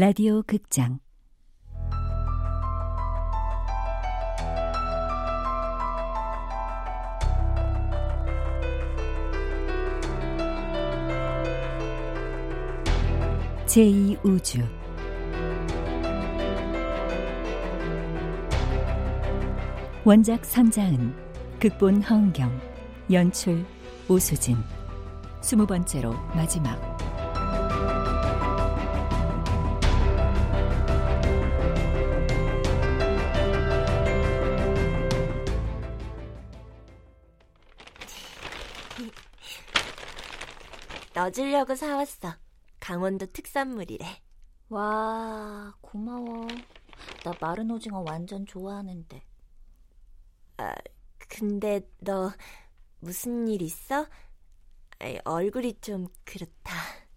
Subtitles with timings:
[0.00, 1.00] 라디오 극장.
[13.66, 14.64] 제2우주.
[20.04, 21.12] 원작 선자은
[21.58, 22.60] 극본 허은경
[23.10, 23.66] 연출
[24.08, 24.58] 오수진.
[25.40, 26.97] 스무 번째로 마지막
[41.18, 42.32] 너 주려고 사왔어.
[42.78, 44.22] 강원도 특산물이래.
[44.68, 46.46] 와, 고마워.
[47.24, 49.20] 나 마른 오징어 완전 좋아하는데.
[50.58, 50.72] 아,
[51.28, 52.30] 근데 너
[53.00, 54.06] 무슨 일 있어?
[55.00, 56.72] 아이, 얼굴이 좀 그렇다.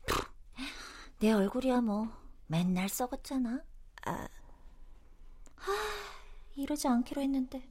[1.22, 2.08] 내 얼굴이야 뭐
[2.48, 3.62] 맨날 썩었잖아.
[4.08, 4.28] 아,
[5.58, 5.72] 하,
[6.56, 7.70] 이러지 않기로 했는데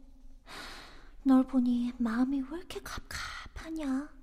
[1.25, 4.20] 널 보니 마음이 왜 이렇게 갑갑하냐?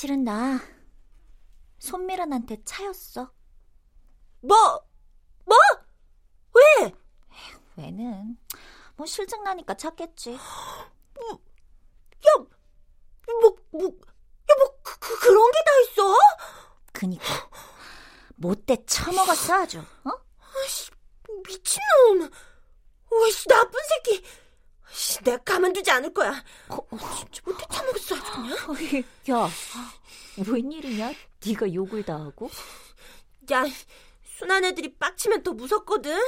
[0.00, 0.58] 실은 나
[1.78, 3.30] 손미란한테 차였어.
[4.40, 4.56] 뭐?
[5.44, 5.58] 뭐?
[6.54, 6.94] 왜?
[7.76, 8.38] 왜는
[8.96, 10.32] 뭐 실증 나니까 찾겠지.
[10.40, 10.40] 야,
[13.42, 16.16] 뭐, 뭐, 야, 뭐, 그, 그, 그런 게 다 있어?
[16.94, 17.24] 그니까
[18.36, 19.80] 못돼 처먹었어 아주.
[19.80, 20.10] 어?
[20.64, 20.90] 아씨,
[21.46, 22.30] 미친놈.
[23.10, 24.24] 오이씨, 나쁜 새끼.
[24.92, 26.42] 씨, 내가 가만두지 않을 거야.
[26.68, 26.98] 어, 어,
[27.32, 29.04] 진짜 못해 처먹었어, 아주 그냥.
[29.30, 29.50] 야,
[30.48, 31.12] 웬일이냐?
[31.46, 32.50] 네가 욕을 다 하고?
[33.52, 33.64] 야,
[34.24, 36.18] 순한 애들이 빡치면 더 무섭거든.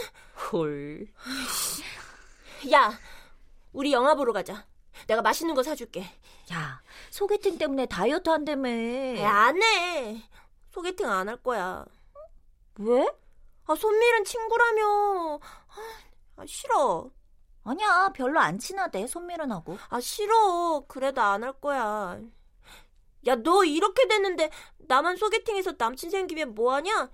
[0.53, 1.07] 헐.
[2.73, 2.99] 야,
[3.73, 4.67] 우리 영화 보러 가자.
[5.07, 6.05] 내가 맛있는 거 사줄게.
[6.53, 8.69] 야, 소개팅 때문에 다이어트 한다며.
[9.19, 10.23] 야, 안 해.
[10.73, 11.85] 소개팅 안 할 거야.
[12.77, 13.07] 왜?
[13.67, 15.41] 아, 손밀은 친구라며.
[16.37, 17.11] 아, 싫어.
[17.65, 19.79] 아니야, 별로 안 친하대, 손미련하고.
[19.89, 20.85] 아, 싫어.
[20.89, 22.21] 그래도 안 할 거야.
[23.27, 27.11] 야, 너 이렇게 됐는데 나만 소개팅해서 남친 생기면 뭐하냐?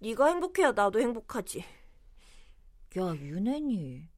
[0.00, 1.60] 네가 행복해야 나도 행복하지.
[2.98, 4.08] 야, 윤혜니.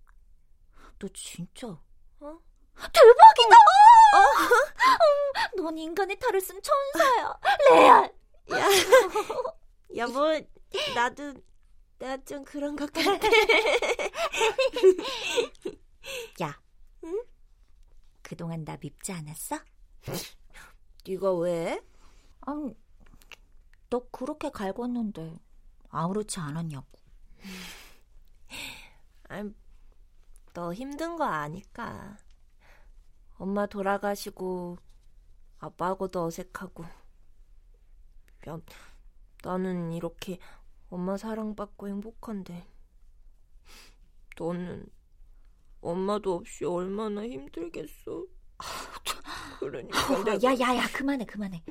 [0.99, 1.69] 너 진짜.
[1.69, 2.39] 어?
[2.93, 3.57] 대박이다!
[4.17, 5.63] 어?
[5.63, 7.39] 넌 인간의 탈을 쓴 천사야.
[7.71, 8.13] 레알!
[8.53, 8.67] 야,
[9.99, 10.29] 야, 뭐,
[10.95, 11.35] 나도,
[12.01, 13.13] 내가 좀 그런 것 같아.
[16.43, 16.61] 야.
[17.05, 17.25] 응?
[18.23, 19.61] 그동안 나 밉지 않았어?
[21.07, 21.81] 네가 왜?
[22.41, 22.75] 아니,
[23.91, 25.39] 너 그렇게 갈궜는데
[25.91, 26.89] 아무렇지 않았냐고.
[29.29, 29.55] 아니,
[30.55, 32.17] 너 힘든 거 아니까.
[33.37, 34.79] 엄마 돌아가시고
[35.59, 36.85] 아빠하고도 어색하고.
[38.49, 38.59] 야,
[39.43, 40.39] 나는 이렇게
[40.91, 42.67] 엄마 사랑받고 행복한데.
[44.39, 44.87] 너는
[45.81, 48.27] 엄마도 없이 얼마나 힘들겠어.
[49.61, 51.63] 그러니까 내가 야, 야, 야, 그만해, 그만해.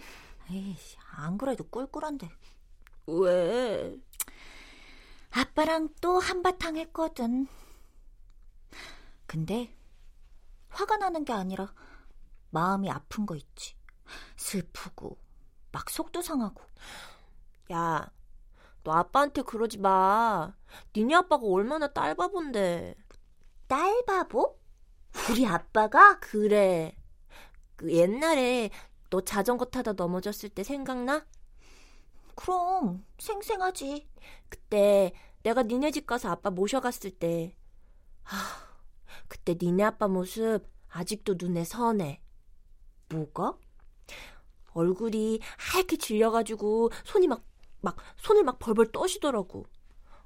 [0.50, 2.29] 에이씨, 안 그래도 꿀꿀한데.
[3.08, 4.00] 왜?
[5.31, 7.47] 아빠랑 또 한바탕 했거든.
[9.28, 9.75] 근데
[10.69, 11.74] 화가 나는 게 아니라
[12.52, 13.75] 마음이 아픈 거 있지.
[14.38, 15.19] 슬프고
[15.72, 16.63] 막 속도 상하고.
[17.72, 18.09] 야,
[18.84, 20.53] 너 아빠한테 그러지 마.
[20.95, 22.95] 니네 아빠가 얼마나 딸바본데.
[23.67, 24.59] 딸바보?
[25.31, 26.19] 우리 아빠가?
[26.19, 26.95] 그래.
[27.75, 28.69] 그 옛날에
[29.09, 31.25] 너 자전거 타다 넘어졌을 때 생각나?
[32.35, 34.07] 그럼 생생하지.
[34.50, 35.13] 그때
[35.44, 37.56] 내가 니네 집 가서 아빠 모셔갔을 때.
[38.23, 38.38] 하,
[39.28, 42.22] 그때 니네 아빠 모습 아직도 눈에 선해.
[43.09, 43.57] 뭐가?
[44.73, 47.44] 얼굴이 하얗게 질려가지고 손이 막,
[47.81, 49.66] 막, 손을 막 벌벌 떠시더라고.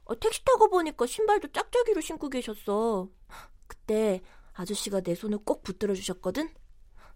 [0.05, 3.07] 어, 택시 타고 보니까 신발도 짝짝이로 신고 계셨어.
[3.67, 4.21] 그때
[4.53, 6.49] 아저씨가 내 손을 꼭 붙들어 주셨거든?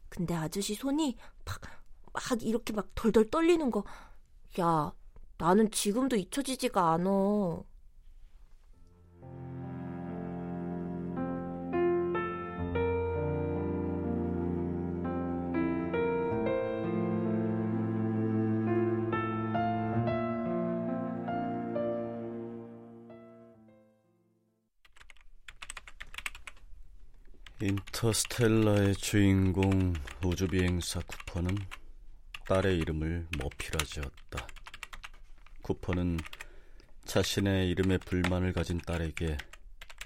[0.09, 1.61] 근데 아저씨 손이 막,
[2.13, 3.83] 막 이렇게 막 덜덜 떨리는 거.
[4.59, 4.93] 야,
[5.37, 7.63] 나는 지금도 잊혀지지가 않아.
[27.97, 31.57] 인터스텔라의 주인공 우주비행사 쿠퍼는
[32.47, 34.47] 딸의 이름을 머피라 지었다.
[35.63, 36.19] 쿠퍼는
[37.05, 39.37] 자신의 이름에 불만을 가진 딸에게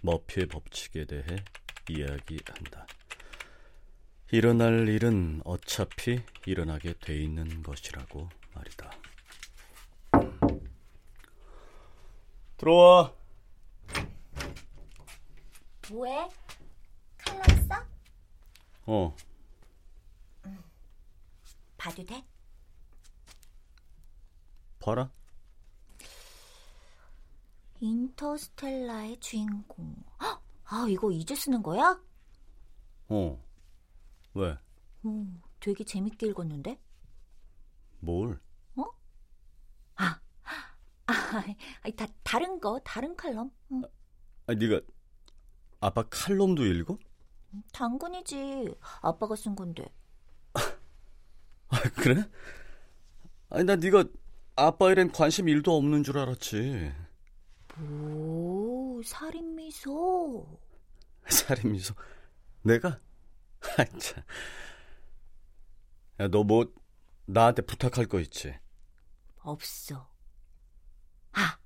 [0.03, 1.25] 머피의 법칙에 대해
[1.89, 2.87] 이야기한다.
[4.31, 8.91] 일어날 일은 어차피 일어나게 돼 있는 것이라고 말이다.
[12.57, 13.13] 들어와.
[15.89, 16.29] 뭐해?
[17.31, 17.85] 칼 났어?
[18.85, 19.15] 어,
[21.77, 22.23] 봐도 돼?
[24.79, 25.09] 봐라.
[27.79, 29.95] 인터스텔라의 주인공.
[30.21, 30.41] 헉!
[30.65, 31.99] 아, 이거 이제 쓰는 거야?
[33.07, 33.43] 어.
[34.33, 34.57] 왜?
[35.03, 35.25] 오,
[35.59, 36.79] 되게 재밌게 읽었는데?
[37.99, 38.39] 뭘?
[39.95, 40.19] 아,
[41.07, 43.51] 아, 다, 다른 거, 다른 칼럼.
[43.71, 43.81] 응,
[44.47, 44.81] 아, 네가
[45.79, 46.97] 아빠 칼럼도 읽어?
[47.73, 48.75] 당근이지.
[49.01, 49.85] 아빠가 쓴 건데.
[51.69, 52.25] 아, 그래?
[53.49, 54.05] 아니, 나 네가
[54.55, 56.91] 아빠 일엔 관심 일도 없는 줄 알았지.
[57.77, 60.45] 오, 살인미소.
[61.29, 61.93] 살인미소.
[62.63, 62.99] 내가?
[63.77, 64.23] 아, 참.
[66.21, 66.71] 야, 너 뭐
[67.25, 68.53] 나한테 부탁할 거 있지?
[69.43, 70.07] 없어.
[71.33, 71.57] 아,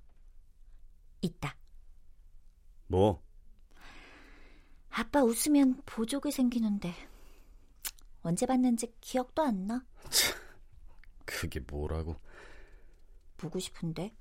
[1.21, 1.55] 있다.
[2.87, 3.23] 뭐?
[4.97, 6.94] 아빠 웃으면 보조개 생기는데
[8.21, 9.86] 언제 봤는지 기억도 안 나.
[11.25, 12.15] 그게 뭐라고?
[13.36, 14.15] 보고 싶은데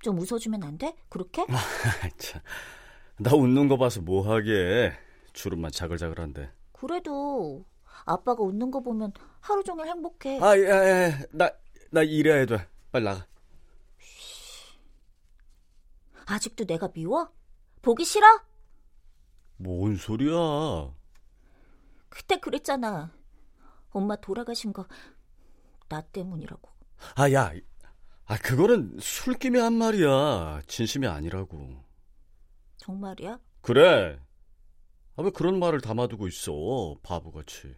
[0.00, 0.96] 좀 웃어주면 안 돼?
[1.10, 1.44] 그렇게?
[3.20, 4.92] 나 웃는 거 봐서 뭐 하게.
[5.34, 6.52] 주름만 자글자글한데.
[6.72, 7.66] 그래도
[8.06, 10.40] 아빠가 웃는 거 보면 하루 종일 행복해.
[10.40, 11.50] 아, 야, 야, 나,
[11.90, 12.66] 나 일해야 돼.
[12.90, 13.26] 빨리 나가.
[16.24, 17.30] 아직도 내가 미워?
[17.82, 18.47] 보기 싫어?
[19.58, 20.94] 뭔 소리야?
[22.08, 23.12] 그때 그랬잖아.
[23.90, 24.86] 엄마 돌아가신 거
[25.88, 26.70] 나 때문이라고.
[27.16, 27.52] 아, 야.
[28.26, 30.60] 아, 그거는 술김에 한 말이야.
[30.66, 31.82] 진심이 아니라고.
[32.76, 33.40] 정말이야?
[33.62, 34.20] 그래.
[35.16, 36.96] 아, 왜 그런 말을 담아두고 있어.
[37.02, 37.74] 바보같이.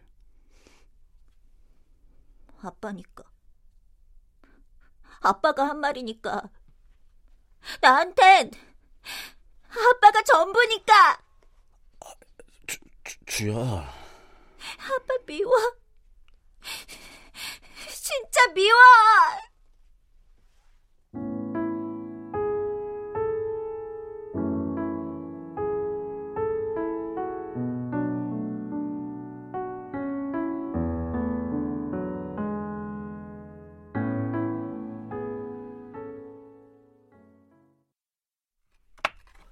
[2.61, 3.23] 아빠니까.
[5.21, 6.49] 아빠가 한 말이니까.
[7.81, 8.51] 나한텐
[9.69, 11.23] 아빠가 전부니까.
[13.03, 13.55] 주, 주야.
[13.55, 15.51] 아빠 미워.
[17.87, 18.77] 진짜 미워.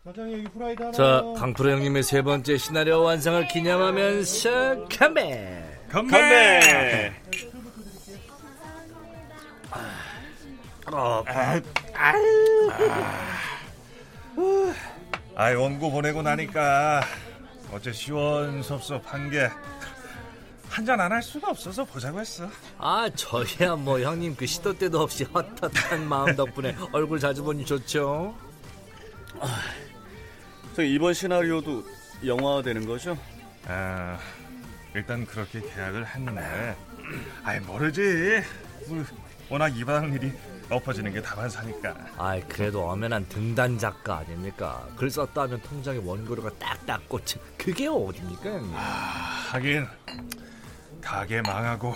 [0.10, 0.92] 사장님 여기 프라이드 하나.
[0.92, 5.88] 자, 강프로 형님의 세 번째 시나리오 완성을 기념하면서 컴백!
[5.92, 7.14] 건배!
[15.36, 17.02] 아이 원고 보내고 나니까
[17.72, 19.50] 어째 시원섭섭한 게
[20.70, 22.48] 한 잔 안 할 수가 없어서 보자고 했어.
[22.78, 28.36] 아, 저야 뭐 형님 그 시도 때도 없이 헛헛한 마음 덕분에 얼굴 자주 보니 좋죠?
[30.76, 31.84] 저 이번 시나리오도
[32.26, 33.18] 영화화 되는 거죠?
[33.68, 34.18] 아
[34.96, 36.76] 일단 그렇게 계약을 했는데
[37.44, 38.42] 아이 모르지.
[38.88, 39.04] 뭐,
[39.50, 40.32] 워낙 이방 일이
[40.70, 41.96] 엎어지는 게 다반사니까.
[42.18, 44.88] 아이, 그래도 엄연한 등단 작가 아닙니까?
[44.96, 48.74] 글 썼다 하면 통장에 원고료가 딱딱 꽂힌 그게 어딥니까, 형님?
[48.76, 49.88] 하긴
[51.02, 51.96] 가게 망하고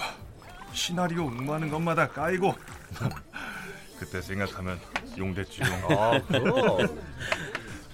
[0.74, 2.56] 시나리오 응모하는 것마다 까이고
[4.00, 4.80] 그때 생각하면
[5.18, 5.66] 용됐지요.
[5.90, 7.00] 아, 그럼.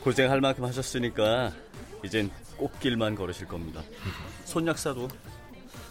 [0.02, 1.52] 고생할 만큼 하셨으니까
[2.04, 3.82] 이젠 꽃길만 걸으실 겁니다.
[4.46, 5.08] 손 약사도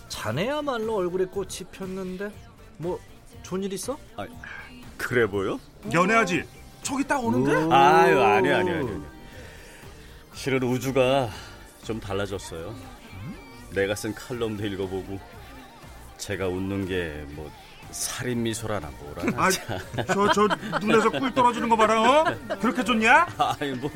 [0.08, 2.30] 자네야말로 얼굴에 꽃이 폈는데
[2.78, 2.98] 뭐
[3.42, 3.98] 좋은 일 있어?
[4.16, 4.26] 아,
[4.96, 5.58] 그래 보여?
[5.92, 6.44] 연애하지.
[6.82, 7.74] 저기 딱 오는데?
[7.74, 8.88] 아유 아니 아니 아니.
[10.34, 11.28] 실은 우주가
[11.84, 12.74] 좀 달라졌어요.
[13.74, 15.18] 내가 쓴 칼럼도 읽어보고
[16.16, 17.50] 제가 웃는 게 뭐
[17.90, 19.44] 살인 미소라나 뭐라나.
[19.44, 20.48] 아, 저, 저
[20.80, 22.24] 눈에서 꿀 떨어지는 거 봐라, 어?
[22.60, 23.26] 그렇게 좋냐?
[23.38, 23.90] 아니 뭐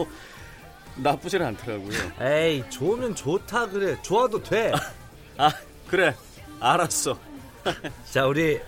[0.96, 1.98] 나쁘진 않더라고요.
[2.20, 3.96] 에이, 좋으면 좋다 그래.
[4.02, 4.72] 좋아도 돼.
[5.38, 5.50] 아
[5.88, 6.14] 그래
[6.60, 7.18] 알았어.
[8.10, 8.60] 자, 우리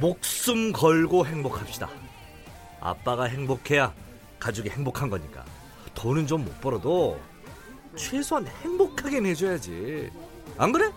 [0.00, 1.88] 목숨 걸고 행복합시다.
[2.80, 3.92] 아빠가 행복해야
[4.38, 5.44] 가족이 행복한 거니까.
[5.94, 7.20] 돈은 좀 못 벌어도
[7.96, 10.10] 최소한 행복하게 해줘야지.
[10.58, 10.90] 안 그래?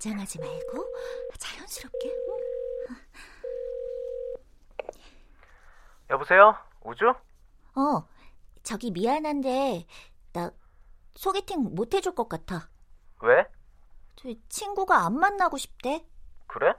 [0.00, 0.94] 긴장하지 말고
[1.38, 2.14] 자연스럽게.
[2.90, 2.96] 응?
[6.10, 6.56] 여보세요?
[6.82, 7.08] 우주?
[7.74, 8.08] 어,
[8.62, 9.86] 저기 미안한데
[10.32, 10.50] 나
[11.14, 12.68] 소개팅 못 해줄 것 같아.
[13.22, 13.46] 왜?
[14.16, 16.06] 저 친구가 안 만나고 싶대.
[16.46, 16.74] 그래?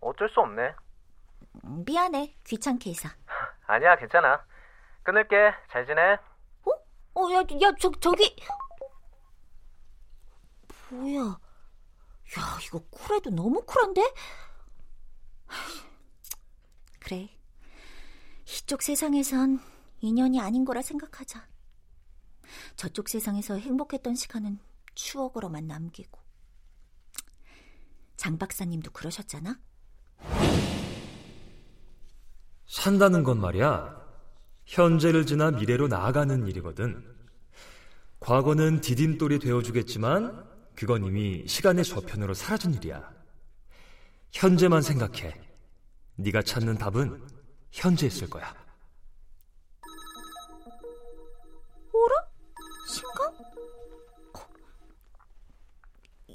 [0.00, 0.74] 어쩔 수 없네.
[1.64, 2.36] 음, 미안해.
[2.44, 3.08] 귀찮게 해서.
[3.66, 4.44] 아니야, 괜찮아.
[5.02, 5.52] 끊을게.
[5.70, 6.18] 잘 지내.
[7.16, 8.34] 어, 야, 야, 저, 저기.
[10.90, 11.38] 뭐야.
[12.38, 14.02] 야, 이거 쿨해도 너무 쿨한데?
[17.00, 17.28] 그래.
[18.46, 19.60] 이쪽 세상에선
[20.00, 21.46] 인연이 아닌 거라 생각하자.
[22.76, 24.58] 저쪽 세상에서 행복했던 시간은
[24.94, 26.20] 추억으로만 남기고.
[28.16, 29.58] 장 박사님도 그러셨잖아?
[32.66, 34.02] 산다는 건 말이야.
[34.64, 37.04] 현재를 지나 미래로 나아가는 일이거든.
[38.20, 43.12] 과거는 디딤돌이 되어주겠지만 그건 이미 시간의 저편으로 사라진 일이야.
[44.32, 45.40] 현재만 생각해.
[46.16, 47.26] 네가 찾는 답은
[47.70, 48.52] 현재 있을 거야.
[51.92, 52.26] 어라?
[52.88, 53.34] 신강?
[54.34, 54.48] 어.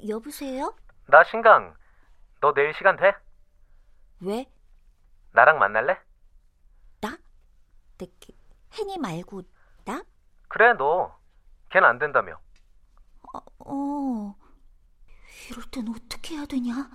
[0.08, 0.74] 여보세요?
[1.06, 1.74] 나 신강.
[2.40, 3.12] 너 내일 시간 돼?
[4.20, 4.46] 왜?
[5.32, 5.98] 나랑 만날래?
[7.00, 7.18] 나?
[7.98, 8.06] 내,
[8.78, 9.42] 혜니 말고
[9.84, 10.02] 나?
[10.48, 11.18] 그래, 너.
[11.70, 12.40] 걔는 안 된다며.
[13.60, 14.34] 어, 어.
[15.50, 16.88] 이럴 땐 어떻게 해야 되냐?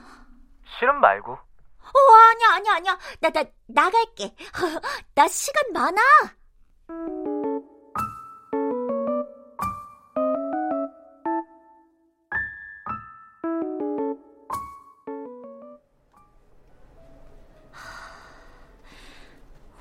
[0.79, 1.33] 싫음 말고.
[1.33, 2.99] 어, 아니야, 아니야, 아니야.
[3.19, 4.35] 나, 나, 나갈게.
[5.13, 6.01] 나 시간 많아.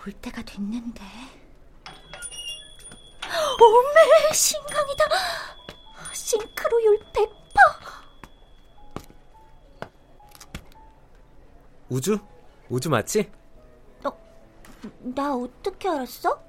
[0.07, 1.03] 올 때가 됐는데.
[3.59, 5.05] 오메, 신강이다.
[6.25, 7.29] 싱크로율 100%.
[11.91, 12.19] 우주?
[12.71, 13.31] 우주 맞지?
[15.01, 16.43] 나 어떻게 알았어?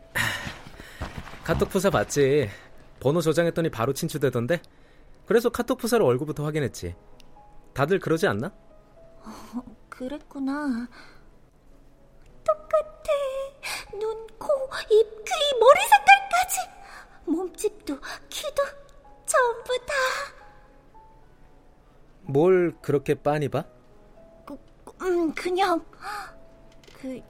[1.44, 2.50] 카톡 프사 봤지.
[3.02, 4.62] 번호 저장했더니 바로 친추되던데.
[5.26, 6.96] 그래서 카톡 프사로 얼굴부터 확인했지.
[7.74, 8.54] 다들 그러지 않나?
[9.90, 10.88] 그랬구나.
[12.46, 13.12] 똑같아.
[14.00, 14.48] 눈, 코,
[14.90, 15.32] 입, 귀,
[22.28, 23.66] 뭘 그렇게 빤히 봐?
[25.02, 25.84] 음, 그냥
[27.00, 27.22] 그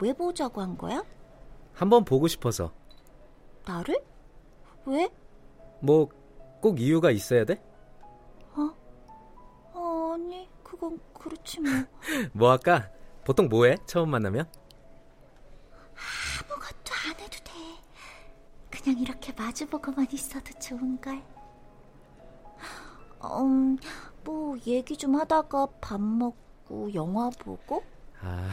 [0.00, 1.04] 왜 보자고 한 거야?
[1.74, 2.72] 한번 보고 싶어서.
[3.66, 4.02] 나를?
[4.86, 5.08] 왜?
[5.80, 6.08] 뭐
[6.60, 7.60] 꼭 이유가 있어야 돼?
[9.74, 11.70] 어, 아니, 그건 그렇지 뭐.
[12.32, 12.88] 뭐 할까?
[13.24, 13.76] 보통 뭐 해?
[13.86, 14.48] 처음 만나면?
[16.40, 17.50] 아무것도 안 해도 돼.
[18.70, 21.20] 그냥 이렇게 마주보고만 있어도 좋은걸.
[23.24, 23.78] 음,
[24.24, 27.82] 뭐 얘기 좀 하다가 밥 먹고 영화 보고
[28.20, 28.50] 아,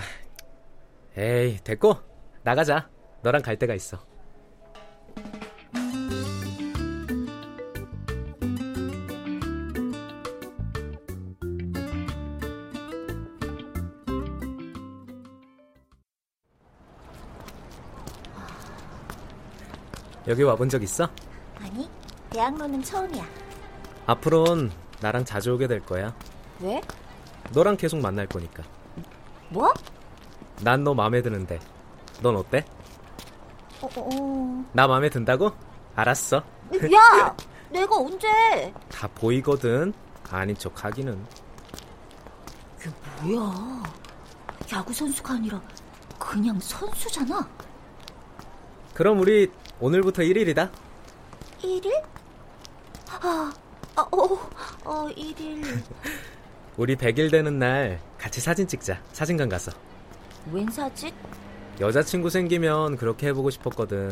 [1.18, 1.96] 에이 됐고
[2.44, 2.90] 나가자.
[3.22, 4.00] 너랑 갈 데가 있어.
[20.28, 21.10] 여기 와본 적 있어?
[21.60, 21.90] 아니,
[22.30, 23.39] 대학로는 처음이야.
[24.10, 26.16] 앞으론 나랑 자주 오게 될 거야.
[26.62, 26.82] 왜?
[27.52, 28.64] 너랑 계속 만날 거니까.
[29.50, 29.72] 뭐?
[30.62, 31.60] 난 너 마음에 드는데.
[32.22, 32.66] 넌 어때?
[33.82, 34.66] 어, 어.
[34.74, 35.52] 나 마음에 든다고?
[35.96, 36.38] 알았어.
[36.38, 37.36] 야,
[37.70, 38.74] 내가 언제?
[38.92, 39.94] 다 보이거든.
[40.32, 41.26] 아닌 척 하기는.
[42.80, 42.90] 이게
[43.22, 43.84] 뭐야?
[44.74, 45.62] 야구 선수가 아니라
[46.18, 47.48] 그냥 선수잖아.
[48.96, 50.72] 그럼 우리 오늘부터 1일이다.
[51.62, 52.04] 1일?
[53.22, 53.54] 아,
[53.96, 54.40] 아, 어,
[54.86, 55.82] 어, 1일.
[56.78, 59.02] 우리 100일 되는 날 같이 사진 찍자.
[59.12, 59.72] 사진관 가서.
[60.52, 61.14] 웬 사진?
[61.80, 64.12] 여자친구 생기면 그렇게 해보고 싶었거든.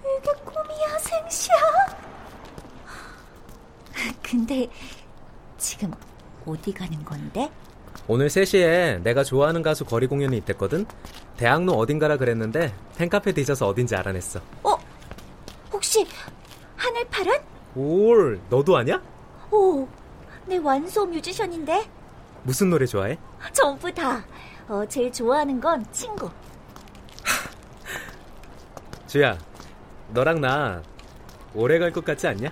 [0.00, 1.54] 이게 꿈이야, 생시야?
[4.22, 4.68] 근데
[5.58, 5.92] 지금
[6.46, 7.50] 어디 가는 건데?
[8.06, 10.86] 오늘 3시에 내가 좋아하는 가수 거리 공연이 있댔거든.
[11.36, 14.40] 대학로 어딘가라 그랬는데 팬카페 뒤져서 어딘지 알아냈어.
[14.62, 14.76] 어?
[15.72, 16.06] 혹시
[16.76, 17.38] 하늘파란?
[17.78, 19.00] 올, 너도 아냐?
[19.52, 19.86] 오,
[20.46, 21.88] 내 완소 뮤지션인데
[22.42, 23.16] 무슨 노래 좋아해?
[23.52, 24.24] 전부 다.
[24.68, 26.28] 어, 제일 좋아하는 건 친구.
[29.06, 29.38] 주야,
[30.12, 30.82] 너랑 나
[31.54, 32.50] 오래 갈 것 같지 않냐?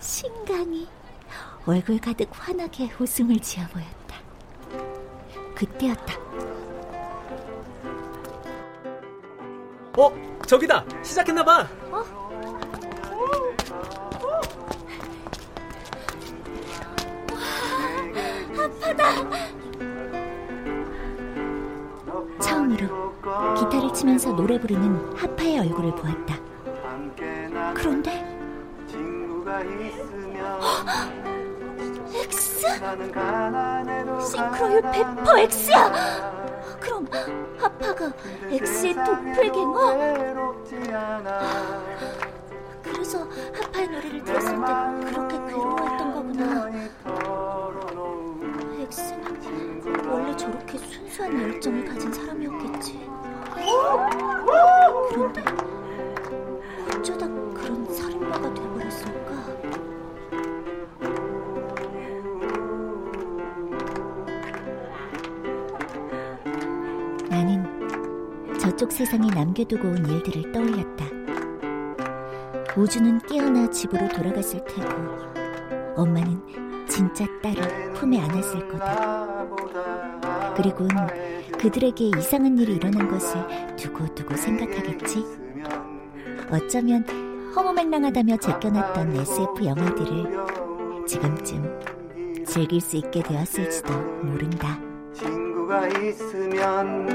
[0.00, 0.88] 신강이
[1.66, 4.16] 얼굴 가득 환하게 웃음을 지어 보였다.
[5.54, 6.14] 그때였다.
[9.98, 10.10] 어,
[10.46, 10.84] 저기다!
[11.02, 11.68] 시작했나봐!
[11.90, 12.19] 처
[24.10, 26.36] 치면서 노래 부르는 하파의 얼굴을 보았다.
[27.74, 28.26] 그런데
[32.24, 32.66] X?
[34.30, 35.92] 싱크로율 100% X야!
[36.80, 37.06] 그럼
[37.62, 38.12] 아빠가
[38.50, 39.78] X의 도플갱어?
[42.82, 43.28] 그래서
[43.62, 44.62] 아빠의 노래를 들었을 때
[45.10, 46.68] 그렇게 괴로워했던 거구나.
[48.80, 53.08] X는 원래 저렇게 순수한 열정을 가진 사람이었겠지.
[55.10, 55.42] 그런데
[56.96, 59.30] 어쩌다 그런 살인마가 돼버렸을까?
[67.28, 71.06] 나는 저쪽 세상에 남겨두고 온 일들을 떠올렸다.
[72.76, 74.88] 우주는 깨어나 집으로 돌아갔을 테고,
[75.96, 76.40] 엄마는
[76.88, 79.26] 진짜 딸을 품에 안았을 거다.
[80.54, 80.88] 그리곤
[81.60, 83.36] 그들에게 이상한 일이 일어난 것을
[83.76, 85.22] 두고두고 생각하겠지.
[86.50, 87.04] 어쩌면
[87.54, 91.80] 허무맹랑하다며 제껴놨던 SF 영화들을 지금쯤
[92.46, 94.78] 즐길 수 있게 되었을지도 모른다.
[95.12, 97.06] 친구가 있으면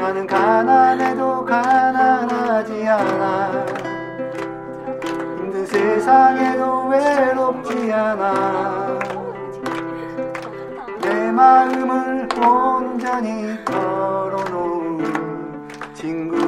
[0.00, 3.66] 나는 가난해도 가난하지 않아
[5.38, 8.98] 힘든 세상에도 외롭지 않아
[11.00, 15.04] 내 마음을 온전히 털어놓은
[15.94, 16.45] 친구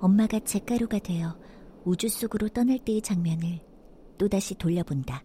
[0.00, 1.38] 엄마가 잿가루가 되어
[1.84, 3.60] 우주 속으로 떠날 때의 장면을
[4.18, 5.24] 또다시 돌려본다.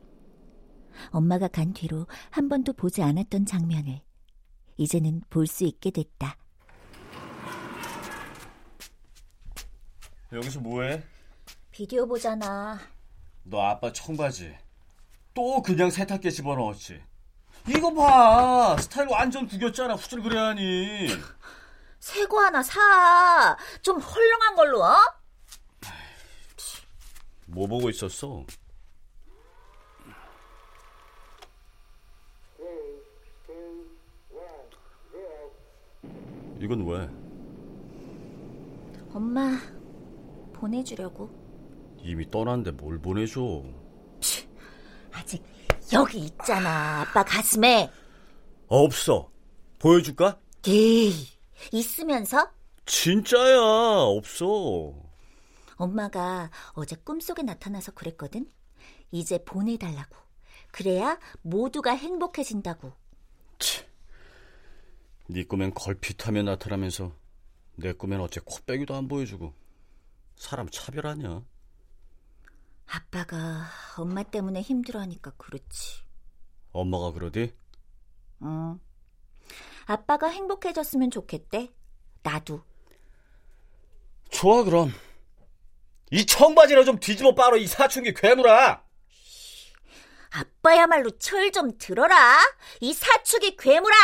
[1.10, 4.02] 엄마가 간 뒤로 한 번도 보지 않았던 장면을
[4.78, 6.38] 이제는 볼 수 있게 됐다.
[10.32, 11.04] 여기서 뭐해?
[11.72, 12.80] 비디오 보잖아.
[13.44, 14.56] 너 아빠 청바지
[15.34, 17.02] 또 그냥 세탁기에 집어넣었지
[17.68, 21.08] 이거 봐 스타일 완전 구겼잖아 후질 그래야니
[22.04, 23.58] 새 거 하나 사.
[23.82, 24.94] 좀 헐렁한 걸로, 어?
[27.46, 28.46] 뭐 보고 있었어?
[36.60, 37.10] 이건 왜?
[39.14, 39.58] 엄마,
[40.54, 41.30] 보내주려고.
[42.02, 43.64] 이미 떠났는데 뭘 보내줘
[45.12, 45.44] 아직
[45.94, 47.02] 여기 있잖아.
[47.02, 47.90] 아빠 가슴에.
[48.68, 49.30] 없어
[49.80, 50.40] 보여줄까?
[50.68, 51.28] 에이,
[51.72, 52.52] 있으면서?
[52.86, 54.94] 진짜야 없어
[55.76, 58.52] 엄마가 어제 꿈속에 나타나서 그랬거든.
[59.12, 60.16] 이제 보내달라고.
[60.72, 62.94] 그래야 모두가 행복해진다고.
[65.28, 67.16] 네 꿈엔 걸핏하며 나타나면서
[67.76, 69.54] 내 꿈엔 어째 코빼기도 안 보여주고
[70.36, 71.44] 사람 차별하냐?
[72.88, 73.66] 아빠가
[73.98, 76.04] 엄마 때문에 힘들어하니까 그렇지.
[76.72, 77.56] 엄마가 그러디?
[78.44, 78.80] 응.
[79.86, 81.72] 아빠가 행복해졌으면 좋겠대.
[82.24, 82.64] 나도.
[84.30, 84.92] 좋아 그럼
[86.12, 88.84] 이 청바지나 좀 뒤집어 빨어 이 사춘기 괴물아
[90.32, 92.40] 아빠야말로 철 좀 들어라.
[92.80, 93.96] 이 사축이 괴물아.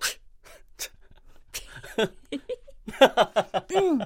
[3.76, 4.00] 응.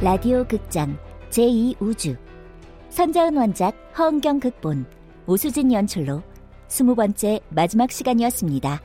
[0.00, 0.96] 라디오 극장
[1.30, 2.16] 제2우주
[2.88, 4.86] 선자은 원작 허은경 극본
[5.26, 6.22] 오수진 연출로
[6.68, 8.80] 스무 번째 마지막 시간이었습니다.